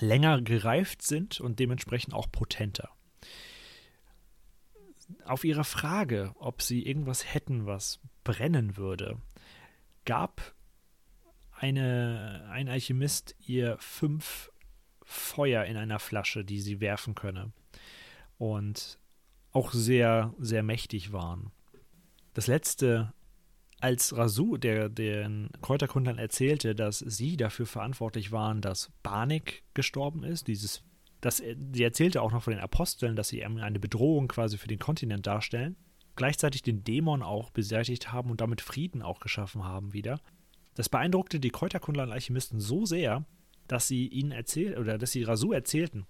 [0.00, 2.90] länger gereift sind und dementsprechend auch potenter.
[5.24, 9.20] Auf ihre Frage, ob sie irgendwas hätten, was brennen würde,
[10.04, 10.54] gab
[11.52, 14.50] eine, ein Alchemist ihr fünf
[15.02, 17.52] Feuer in einer Flasche, die sie werfen könne.
[18.38, 18.98] Und
[19.52, 21.50] auch sehr, sehr mächtig waren.
[22.34, 23.12] Das letzte,
[23.80, 30.48] als Rasu der, den Kräuterkundern erzählte, dass sie dafür verantwortlich waren, dass Banik gestorben ist,
[30.48, 30.82] dieses,
[31.20, 34.78] das, sie erzählte auch noch von den Aposteln, dass sie eine Bedrohung quasi für den
[34.78, 35.76] Kontinent darstellen,
[36.16, 40.20] gleichzeitig den Dämon auch beseitigt haben und damit Frieden auch geschaffen haben wieder.
[40.74, 43.24] Das beeindruckte die Kräuterkundler und Alchemisten so sehr,
[43.66, 46.06] dass sie ihnen erzählt oder dass sie Rasu erzählten,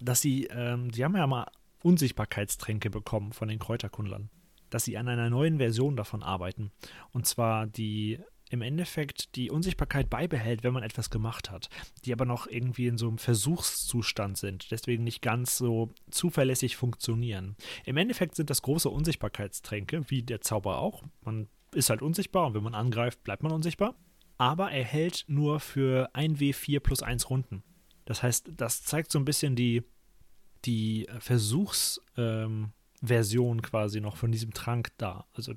[0.00, 1.46] dass sie, ähm, sie haben ja mal
[1.82, 4.30] Unsichtbarkeitstränke bekommen von den Kräuterkundlern
[4.74, 6.72] dass sie an einer neuen Version davon arbeiten.
[7.12, 8.18] Und zwar die
[8.50, 11.68] im Endeffekt die Unsichtbarkeit beibehält, wenn man etwas gemacht hat,
[12.04, 17.54] die aber noch irgendwie in so einem Versuchszustand sind, deswegen nicht ganz so zuverlässig funktionieren.
[17.84, 21.04] Im Endeffekt sind das große Unsichtbarkeitstränke, wie der Zauber auch.
[21.22, 23.94] Man ist halt unsichtbar und wenn man angreift, bleibt man unsichtbar.
[24.38, 27.62] Aber er hält nur für 1W4 plus 1 Runden.
[28.06, 29.84] Das heißt, das zeigt so ein bisschen die,
[30.64, 35.26] die Versuchs- ähm, Version quasi noch von diesem Trank da.
[35.34, 35.54] Also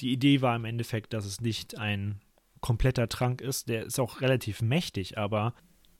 [0.00, 2.20] die Idee war im Endeffekt, dass es nicht ein
[2.60, 5.54] kompletter Trank ist, der ist auch relativ mächtig, aber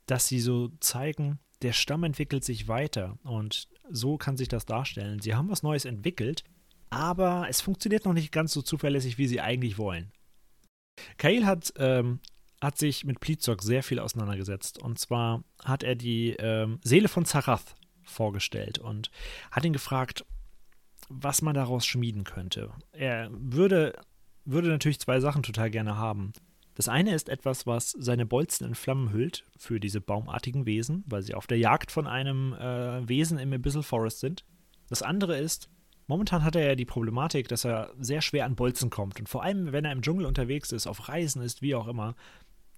[0.07, 5.21] dass sie so zeigen, der Stamm entwickelt sich weiter und so kann sich das darstellen.
[5.21, 6.45] Sie haben was Neues entwickelt,
[6.91, 10.13] aber es funktioniert noch nicht ganz so zuverlässig, wie sie eigentlich wollen.
[11.19, 12.21] Kael hat, ähm,
[12.61, 14.79] hat sich mit Plizok sehr viel auseinandergesetzt.
[14.79, 17.75] Und zwar hat er die ähm, Seele von Zarath
[18.07, 19.11] vorgestellt und
[19.51, 20.25] hat ihn gefragt,
[21.09, 22.71] was man daraus schmieden könnte.
[22.93, 23.99] Er würde,
[24.45, 26.33] würde natürlich zwei Sachen total gerne haben.
[26.75, 31.23] Das eine ist etwas, was seine Bolzen in Flammen hüllt für diese baumartigen Wesen, weil
[31.23, 34.45] sie auf der Jagd von einem äh, Wesen im Abyssal Forest sind.
[34.89, 35.71] Das andere ist,
[36.07, 39.43] momentan hat er ja die Problematik, dass er sehr schwer an Bolzen kommt und vor
[39.43, 42.15] allem, wenn er im Dschungel unterwegs ist, auf Reisen ist, wie auch immer,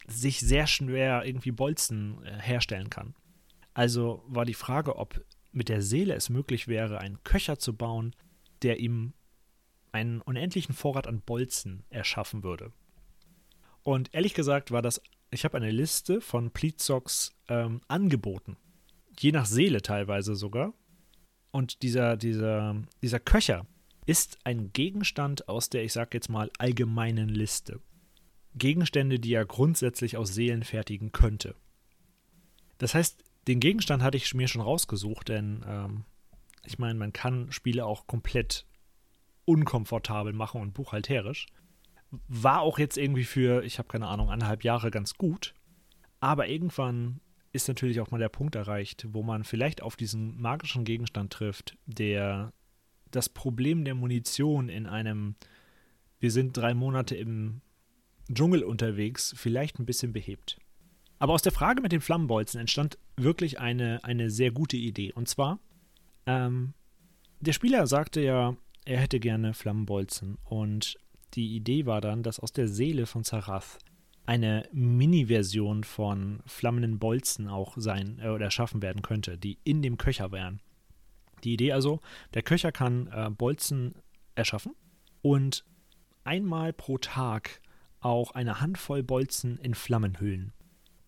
[0.07, 3.15] sich sehr schwer irgendwie Bolzen äh, herstellen kann.
[3.79, 8.13] Also war die Frage, ob mit der Seele es möglich wäre, einen Köcher zu bauen,
[8.63, 9.13] der ihm
[9.93, 12.73] einen unendlichen Vorrat an Bolzen erschaffen würde.
[13.85, 18.57] Und ehrlich gesagt war das, ich habe eine Liste von Pleatsox ähm, Angeboten.
[19.17, 20.75] Je nach Seele teilweise sogar.
[21.53, 23.65] Und dieser, dieser, dieser Köcher
[24.07, 27.79] ist ein Gegenstand aus der, ich sag jetzt mal, allgemeinen Liste.
[28.57, 31.55] Gegenstände, die er grundsätzlich aus Seelen fertigen könnte.
[32.79, 36.05] Das heißt, den Gegenstand hatte ich mir schon rausgesucht, denn ähm,
[36.65, 38.67] ich meine, man kann Spiele auch komplett
[39.47, 41.47] unkomfortabel machen und buchhalterisch.
[42.29, 45.55] War auch jetzt irgendwie für, ich habe keine Ahnung, anderthalb Jahre ganz gut.
[46.21, 47.21] Aber irgendwann
[47.53, 51.79] ist natürlich auch mal der Punkt erreicht, wo man vielleicht auf diesen magischen Gegenstand trifft,
[51.87, 52.53] der
[53.11, 55.37] das Problem der Munition in einem,
[56.21, 57.63] wir sind drei Monate im
[58.31, 60.59] Dschungel unterwegs, vielleicht ein bisschen behebt.
[61.19, 65.13] Aber aus der Frage mit den Flammenbolzen entstand wirklich eine, eine sehr gute Idee.
[65.13, 65.59] Und zwar,
[66.27, 66.75] ähm,
[67.41, 70.39] der Spieler sagte ja, er hätte gerne Flammenbolzen.
[70.45, 70.99] Und
[71.35, 73.79] die Idee war dann, dass aus der Seele von Zarath
[74.27, 79.97] eine Mini-Version von flammenden Bolzen auch sein äh, oder erschaffen werden könnte, die in dem
[79.97, 80.61] Köcher wären.
[81.45, 82.01] Die Idee also,
[82.35, 83.95] der Köcher kann äh, Bolzen
[84.35, 84.75] erschaffen
[85.23, 85.65] und
[86.25, 87.61] einmal pro Tag
[88.01, 90.53] auch eine Handvoll Bolzen in Flammen hüllen.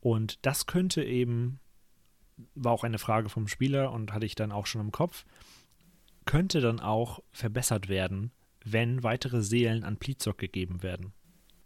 [0.01, 1.61] Und das könnte eben,
[2.55, 5.25] war auch eine Frage vom Spieler und hatte ich dann auch schon im Kopf,
[6.25, 8.33] könnte dann auch verbessert werden,
[8.65, 11.13] wenn weitere Seelen an Plizok gegeben werden.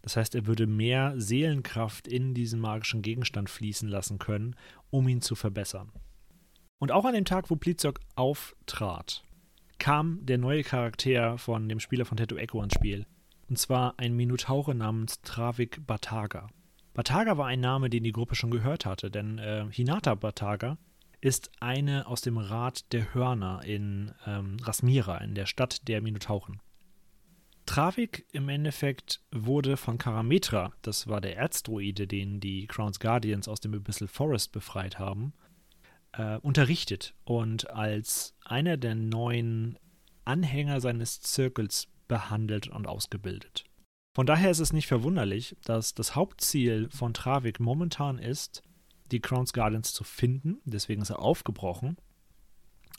[0.01, 4.55] Das heißt, er würde mehr Seelenkraft in diesen magischen Gegenstand fließen lassen können,
[4.91, 5.91] um ihn zu verbessern.
[6.77, 9.23] Und auch an dem Tag, wo Plizok auftrat,
[9.79, 13.05] kam der neue Charakter von dem Spieler von Tattoo Echo ins Spiel.
[13.49, 16.49] Und zwar ein Minotaure namens Travik Bataga.
[16.95, 20.77] Bataga war ein Name, den die Gruppe schon gehört hatte, denn äh, Hinata Bataga
[21.19, 26.61] ist eine aus dem Rat der Hörner in ähm, Rasmira, in der Stadt der Minotauren.
[27.65, 33.59] Travik im Endeffekt wurde von Karametra, das war der Erzdroide, den die Crown's Guardians aus
[33.59, 35.33] dem Abyssal Forest befreit haben,
[36.13, 39.77] äh, unterrichtet und als einer der neuen
[40.23, 43.65] Anhänger seines Zirkels behandelt und ausgebildet.
[44.15, 48.63] Von daher ist es nicht verwunderlich, dass das Hauptziel von Travik momentan ist,
[49.11, 51.97] die Crown's Guardians zu finden, deswegen ist er aufgebrochen,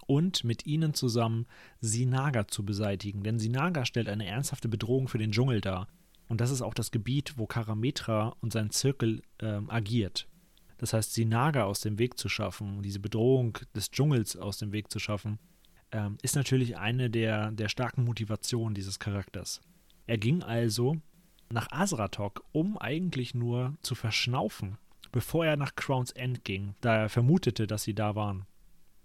[0.07, 1.47] und mit ihnen zusammen
[1.81, 5.89] Sinaga zu beseitigen, denn Sinaga stellt eine ernsthafte Bedrohung für den Dschungel dar.
[6.29, 10.29] Und das ist auch das Gebiet, wo Karametra und sein Zirkel ähm, agiert.
[10.77, 14.91] Das heißt, Sinaga aus dem Weg zu schaffen, diese Bedrohung des Dschungels aus dem Weg
[14.91, 15.39] zu schaffen,
[15.93, 19.63] ähm, ist natürlich eine der, der starken Motivationen dieses Charakters.
[20.07, 20.97] Er ging also
[21.51, 24.79] nach Azratok, um eigentlich nur zu verschnaufen,
[25.13, 28.47] bevor er nach Crown's End ging, da er vermutete, dass sie da waren.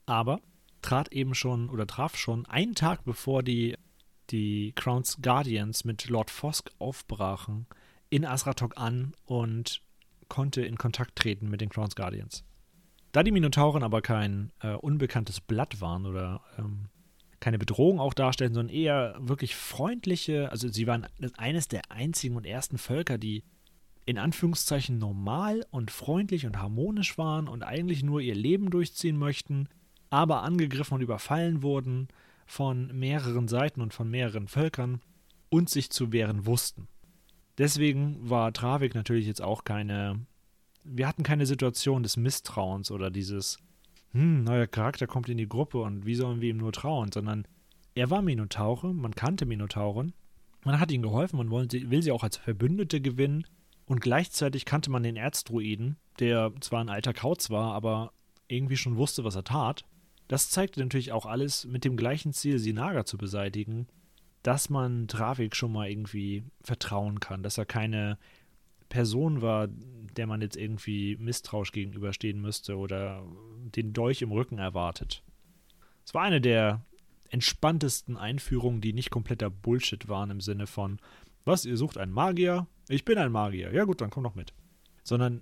[0.05, 0.41] Aber
[0.81, 3.77] trat eben schon oder traf schon einen Tag bevor die,
[4.29, 7.67] die Crown's Guardians mit Lord Fosk aufbrachen,
[8.09, 9.81] in Azratok an und
[10.27, 12.43] konnte in Kontakt treten mit den Crown's Guardians.
[13.11, 16.89] Da die Minotauren aber kein äh, unbekanntes Blatt waren oder ähm,
[17.41, 21.05] keine Bedrohung auch darstellen, sondern eher wirklich freundliche, also sie waren
[21.37, 23.43] eines der einzigen und ersten Völker, die
[24.05, 29.67] in Anführungszeichen normal und freundlich und harmonisch waren und eigentlich nur ihr Leben durchziehen möchten,
[30.09, 32.07] aber angegriffen und überfallen wurden
[32.45, 35.01] von mehreren Seiten und von mehreren Völkern
[35.49, 36.87] und sich zu wehren wussten.
[37.57, 40.25] Deswegen war Travik natürlich jetzt auch keine
[40.83, 43.57] wir hatten keine Situation des Misstrauens oder dieses,
[44.13, 47.45] hm, neuer Charakter kommt in die Gruppe und wie sollen wir ihm nur trauen, sondern
[47.95, 50.13] er war Minotaure, man kannte Minotauren,
[50.63, 53.45] man hat ihnen geholfen, man will sie auch als Verbündete gewinnen
[53.85, 58.13] und gleichzeitig kannte man den Erzdruiden, der zwar ein alter Kauz war, aber
[58.47, 59.85] irgendwie schon wusste, was er tat.
[60.27, 63.87] Das zeigte natürlich auch alles mit dem gleichen Ziel, Sinaga zu beseitigen,
[64.43, 68.17] dass man Travik schon mal irgendwie vertrauen kann, dass er keine
[68.91, 73.25] Person war, der man jetzt irgendwie misstrauisch gegenüberstehen müsste oder
[73.75, 75.23] den Dolch im Rücken erwartet.
[76.05, 76.85] Es war eine der
[77.29, 80.99] entspanntesten Einführungen, die nicht kompletter Bullshit waren im Sinne von,
[81.45, 82.67] was, ihr sucht einen Magier?
[82.89, 83.73] Ich bin ein Magier.
[83.73, 84.53] Ja gut, dann komm doch mit.
[85.03, 85.41] Sondern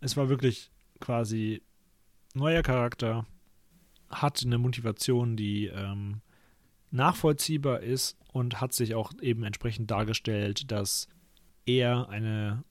[0.00, 1.62] es war wirklich quasi
[2.34, 3.26] neuer Charakter,
[4.10, 6.20] hat eine Motivation, die ähm,
[6.90, 11.08] nachvollziehbar ist und hat sich auch eben entsprechend dargestellt, dass
[11.64, 12.64] er eine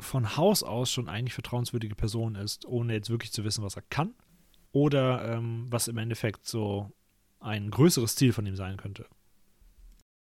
[0.00, 3.82] von Haus aus schon eigentlich vertrauenswürdige Person ist, ohne jetzt wirklich zu wissen, was er
[3.82, 4.14] kann.
[4.72, 6.92] Oder ähm, was im Endeffekt so
[7.40, 9.06] ein größeres Ziel von ihm sein könnte.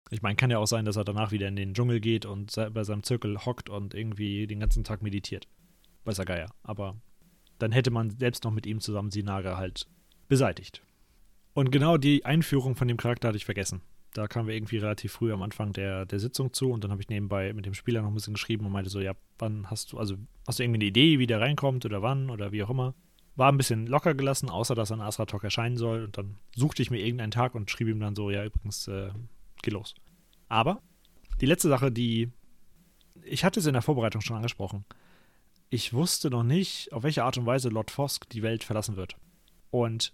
[0.09, 2.55] Ich meine, kann ja auch sein, dass er danach wieder in den Dschungel geht und
[2.73, 5.47] bei seinem Zirkel hockt und irgendwie den ganzen Tag meditiert.
[6.03, 6.49] Weiß er Geier.
[6.61, 6.97] Aber
[7.57, 9.87] dann hätte man selbst noch mit ihm zusammen Sinaga halt
[10.27, 10.83] beseitigt.
[11.53, 13.81] Und genau die Einführung von dem Charakter hatte ich vergessen.
[14.13, 17.01] Da kamen wir irgendwie relativ früh am Anfang der, der Sitzung zu und dann habe
[17.01, 19.91] ich nebenbei mit dem Spieler noch ein bisschen geschrieben und meinte so, ja, wann hast
[19.91, 20.15] du, also
[20.47, 22.93] hast du irgendwie eine Idee, wie der reinkommt oder wann oder wie auch immer.
[23.35, 26.83] War ein bisschen locker gelassen, außer dass er Asra Talk erscheinen soll und dann suchte
[26.83, 29.09] ich mir irgendeinen Tag und schrieb ihm dann so, ja, übrigens, äh,
[29.63, 29.95] geh los.
[30.49, 30.81] Aber
[31.41, 32.31] die letzte Sache, die
[33.25, 34.85] ich hatte es in der Vorbereitung schon angesprochen.
[35.69, 39.15] Ich wusste noch nicht, auf welche Art und Weise Lord Fosk die Welt verlassen wird.
[39.71, 40.13] Und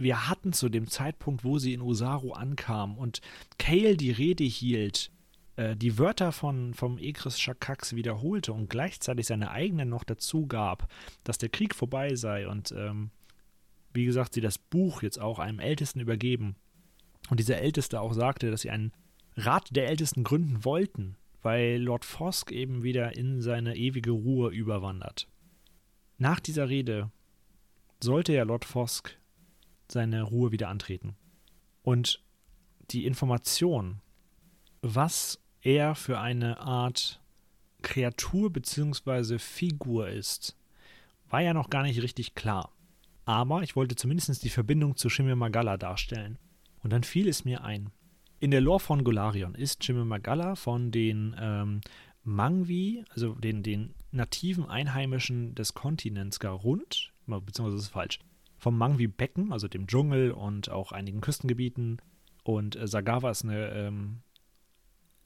[0.00, 3.20] wir hatten zu dem Zeitpunkt, wo sie in Osaru ankam und
[3.58, 5.10] Kale die Rede hielt,
[5.56, 10.88] äh, die Wörter von, vom Egris Shakax wiederholte und gleichzeitig seine eigenen noch dazu gab,
[11.24, 13.10] dass der Krieg vorbei sei und ähm,
[13.92, 16.56] wie gesagt, sie das Buch jetzt auch einem Ältesten übergeben.
[17.28, 18.92] Und dieser Älteste auch sagte, dass sie einen
[19.36, 25.28] Rat der Ältesten gründen wollten, weil Lord Fosk eben wieder in seine ewige Ruhe überwandert.
[26.18, 27.10] Nach dieser Rede
[28.02, 29.19] sollte ja Lord Fosk
[29.92, 31.16] seine Ruhe wieder antreten.
[31.82, 32.22] Und
[32.90, 34.00] die Information,
[34.82, 37.20] was er für eine Art
[37.82, 39.38] Kreatur bzw.
[39.38, 40.56] Figur ist,
[41.28, 42.70] war ja noch gar nicht richtig klar.
[43.24, 46.38] Aber ich wollte zumindest die Verbindung zu Shimmer Magala darstellen.
[46.82, 47.90] Und dann fiel es mir ein.
[48.40, 51.80] In der Lore von Golarion ist Shimmer Magala von den ähm,
[52.24, 58.18] Mangvi, also den, den nativen Einheimischen des Kontinents Garund, beziehungsweise ist falsch,
[58.60, 62.00] vom Mangwi-Becken, also dem Dschungel und auch einigen Küstengebieten.
[62.44, 64.20] Und äh, Sagawa ist eine ähm,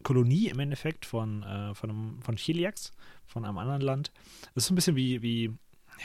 [0.04, 2.92] Kolonie im Endeffekt von, äh, von, einem, von Chiliax,
[3.26, 4.12] von einem anderen Land.
[4.54, 5.52] Das ist so ein bisschen wie, wie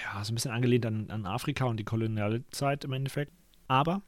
[0.03, 3.31] ja, so ein bisschen angelehnt an, an Afrika und die Kolonialzeit im Endeffekt.
[3.67, 4.01] Aber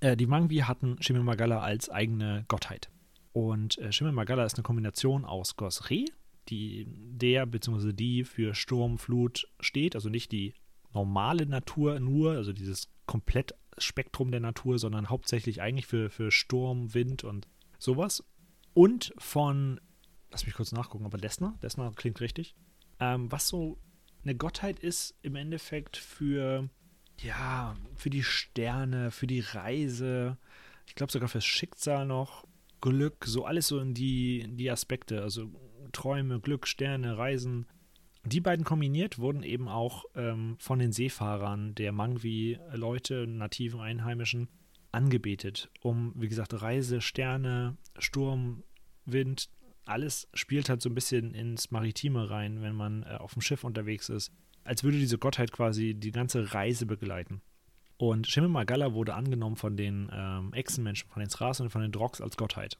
[0.00, 2.90] äh, die Mangwi hatten Shimimagala als eigene Gottheit.
[3.32, 6.06] Und äh, Shimimagala ist eine Kombination aus Gosre,
[6.48, 7.92] die der bzw.
[7.92, 10.54] die für Sturm, Flut steht, also nicht die
[10.94, 16.94] normale Natur nur, also dieses komplett Spektrum der Natur, sondern hauptsächlich eigentlich für, für Sturm,
[16.94, 18.24] Wind und sowas.
[18.74, 19.80] Und von,
[20.30, 22.54] lass mich kurz nachgucken, aber Desna, Desna klingt richtig,
[23.00, 23.78] ähm, was so
[24.24, 26.68] eine Gottheit ist im Endeffekt für,
[27.20, 30.38] ja, für die Sterne, für die Reise,
[30.86, 32.46] ich glaube sogar fürs Schicksal noch,
[32.80, 35.50] Glück, so alles so in die, in die Aspekte, also
[35.92, 37.66] Träume, Glück, Sterne, Reisen,
[38.24, 44.48] die beiden kombiniert wurden eben auch ähm, von den Seefahrern der Mangwi-Leute, nativen Einheimischen,
[44.92, 48.62] angebetet, um, wie gesagt, Reise, Sterne, Sturm,
[49.04, 49.48] Wind,
[49.84, 53.64] alles spielt halt so ein bisschen ins Maritime rein, wenn man äh, auf dem Schiff
[53.64, 54.30] unterwegs ist.
[54.64, 57.42] Als würde diese Gottheit quasi die ganze Reise begleiten.
[57.96, 61.92] Und Shimmer Magala wurde angenommen von den ähm, Echsenmenschen, von den Thras und von den
[61.92, 62.78] Drogs als Gottheit.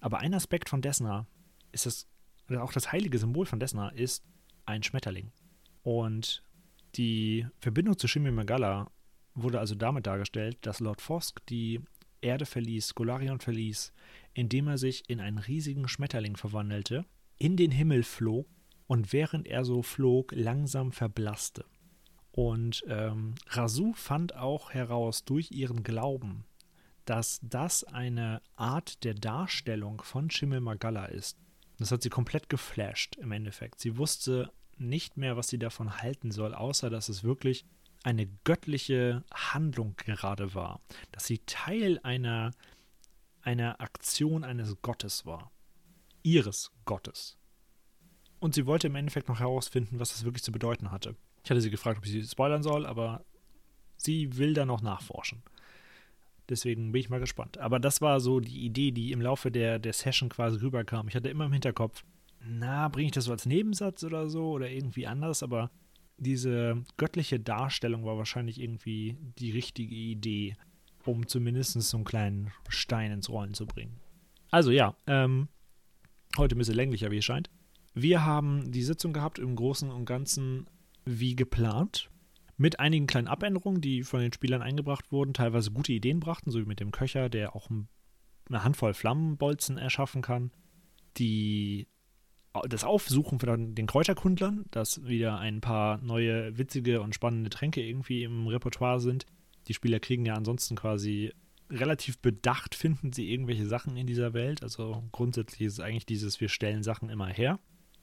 [0.00, 1.26] Aber ein Aspekt von Desna
[1.72, 2.08] ist das,
[2.58, 4.24] auch das heilige Symbol von Desna ist
[4.70, 5.32] ein Schmetterling.
[5.82, 6.42] Und
[6.96, 8.90] die Verbindung zu Shimi Megala
[9.34, 11.80] wurde also damit dargestellt, dass Lord Fosk die
[12.20, 13.92] Erde verließ, Golarion verließ,
[14.34, 17.06] indem er sich in einen riesigen Schmetterling verwandelte,
[17.38, 18.46] in den Himmel flog
[18.86, 21.64] und während er so flog, langsam verblasste.
[22.32, 26.44] Und ähm, Rasu fand auch heraus durch ihren Glauben,
[27.04, 31.38] dass das eine Art der Darstellung von Schimmel Magala ist.
[31.78, 33.80] Das hat sie komplett geflasht im Endeffekt.
[33.80, 37.64] Sie wusste nicht mehr, was sie davon halten soll, außer dass es wirklich
[38.02, 40.80] eine göttliche Handlung gerade war,
[41.12, 42.52] dass sie Teil einer,
[43.42, 45.50] einer Aktion eines Gottes war,
[46.22, 47.36] ihres Gottes.
[48.38, 51.14] Und sie wollte im Endeffekt noch herausfinden, was das wirklich zu bedeuten hatte.
[51.44, 53.24] Ich hatte sie gefragt, ob ich sie spoilern soll, aber
[53.96, 55.42] sie will da noch nachforschen.
[56.48, 57.58] Deswegen bin ich mal gespannt.
[57.58, 61.06] Aber das war so die Idee, die im Laufe der, der Session quasi rüberkam.
[61.08, 62.02] Ich hatte immer im Hinterkopf,
[62.44, 65.70] na, bringe ich das so als Nebensatz oder so oder irgendwie anders, aber
[66.16, 70.56] diese göttliche Darstellung war wahrscheinlich irgendwie die richtige Idee,
[71.04, 74.00] um zumindest so einen kleinen Stein ins Rollen zu bringen.
[74.50, 75.48] Also ja, ähm,
[76.36, 77.50] heute ein bisschen länglicher, wie es scheint.
[77.94, 80.66] Wir haben die Sitzung gehabt im Großen und Ganzen
[81.04, 82.10] wie geplant,
[82.56, 86.60] mit einigen kleinen Abänderungen, die von den Spielern eingebracht wurden, teilweise gute Ideen brachten, so
[86.60, 90.50] wie mit dem Köcher, der auch eine Handvoll Flammenbolzen erschaffen kann
[91.16, 91.88] die,
[92.68, 98.24] das Aufsuchen von den Kräuterkundlern, dass wieder ein paar neue, witzige und spannende Tränke irgendwie
[98.24, 99.26] im Repertoire sind.
[99.68, 101.32] Die Spieler kriegen ja ansonsten quasi
[101.70, 104.62] relativ bedacht, finden sie irgendwelche Sachen in dieser Welt.
[104.62, 107.60] Also grundsätzlich ist es eigentlich dieses, wir stellen Sachen immer her.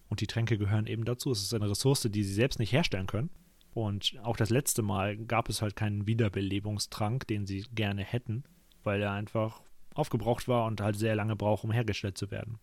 [0.09, 1.31] Und die Tränke gehören eben dazu.
[1.31, 3.29] Es ist eine Ressource, die sie selbst nicht herstellen können.
[3.73, 8.43] Und auch das letzte Mal gab es halt keinen Wiederbelebungstrank, den sie gerne hätten,
[8.83, 9.61] weil er einfach
[9.93, 12.59] aufgebraucht war und halt sehr lange braucht, um hergestellt zu werden.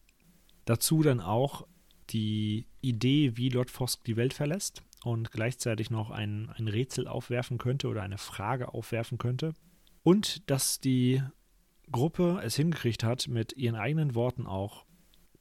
[0.64, 1.66] Dazu dann auch
[2.10, 7.58] die Idee, wie Lord Fosk die Welt verlässt und gleichzeitig noch ein, ein Rätsel aufwerfen
[7.58, 9.52] könnte oder eine Frage aufwerfen könnte.
[10.02, 11.22] Und dass die
[11.90, 14.84] Gruppe es hingekriegt hat, mit ihren eigenen Worten auch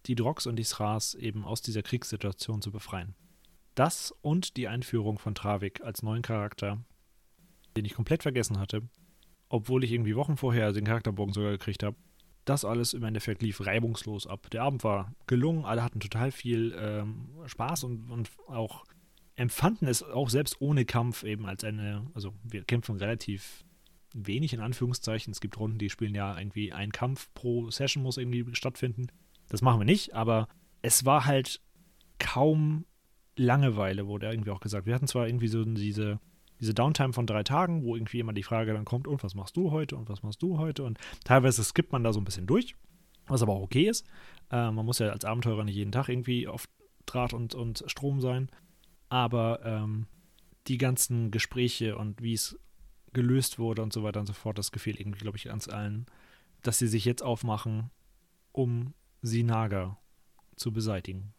[0.05, 3.15] die Drogs und die Sras eben aus dieser Kriegssituation zu befreien.
[3.75, 6.83] Das und die Einführung von Travik als neuen Charakter,
[7.75, 8.81] den ich komplett vergessen hatte,
[9.49, 11.95] obwohl ich irgendwie Wochen vorher den Charakterbogen sogar gekriegt habe.
[12.45, 14.49] Das alles im Endeffekt lief reibungslos ab.
[14.51, 18.83] Der Abend war gelungen, alle hatten total viel ähm, Spaß und, und auch
[19.35, 23.63] empfanden es auch selbst ohne Kampf eben als eine, also wir kämpfen relativ
[24.13, 25.31] wenig in Anführungszeichen.
[25.31, 29.07] Es gibt Runden, die spielen ja irgendwie ein Kampf pro Session muss irgendwie stattfinden.
[29.49, 30.47] Das machen wir nicht, aber
[30.81, 31.61] es war halt
[32.19, 32.85] kaum
[33.35, 34.85] Langeweile, wurde irgendwie auch gesagt.
[34.85, 36.19] Wir hatten zwar irgendwie so diese,
[36.63, 39.57] diese Downtime von drei Tagen, wo irgendwie immer die Frage dann kommt, und was machst
[39.57, 40.85] du heute und was machst du heute?
[40.85, 42.77] Und teilweise skippt man da so ein bisschen durch,
[43.27, 44.05] was aber auch okay ist.
[44.49, 46.69] Äh, man muss ja als Abenteurer nicht jeden Tag irgendwie auf
[47.05, 48.49] Draht und, und Strom sein.
[49.09, 50.07] Aber ähm,
[50.67, 52.57] die ganzen Gespräche und wie es
[53.11, 56.05] gelöst wurde und so weiter und so fort, das gefiel irgendwie, glaube ich, ganz allen,
[56.61, 57.91] dass sie sich jetzt aufmachen,
[58.53, 59.97] um Sinaga
[60.55, 61.33] zu beseitigen.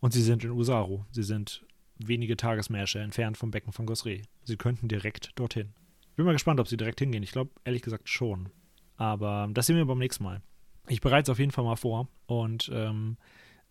[0.00, 1.04] Und sie sind in Usaru.
[1.12, 1.64] Sie sind
[1.98, 4.22] wenige Tagesmärsche entfernt vom Becken von Gosre.
[4.42, 5.72] Sie könnten direkt dorthin.
[6.10, 7.22] Ich bin mal gespannt, ob sie direkt hingehen.
[7.22, 8.50] Ich glaube, ehrlich gesagt schon.
[8.96, 10.42] Aber das sehen wir beim nächsten Mal.
[10.88, 12.08] Ich bereite es auf jeden Fall mal vor.
[12.26, 13.16] Und ähm,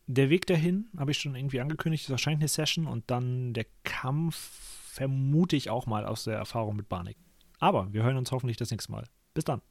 [0.07, 3.65] der Weg dahin, habe ich schon irgendwie angekündigt, ist wahrscheinlich eine Session und dann der
[3.83, 7.17] Kampf vermute ich auch mal aus der Erfahrung mit Barnik.
[7.59, 9.05] Aber wir hören uns hoffentlich das nächste Mal.
[9.33, 9.61] Bis dann.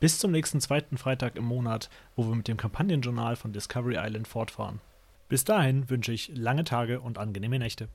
[0.00, 4.26] Bis zum nächsten zweiten Freitag im Monat, wo wir mit dem Kampagnenjournal von Discovery Island
[4.26, 4.80] fortfahren.
[5.28, 7.86] Bis dahin wünsche ich lange Tage und angenehme Nächte.